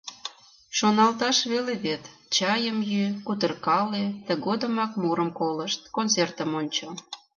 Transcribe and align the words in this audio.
Шоналташ 0.77 1.37
веле 1.51 1.73
вет, 1.83 2.03
чайым 2.35 2.77
йӱ, 2.91 3.05
кутыркале, 3.27 4.05
тыгодымак 4.27 4.91
мурым 5.01 5.29
колышт, 5.39 5.81
концертым 5.95 6.49
ончо. 6.59 6.87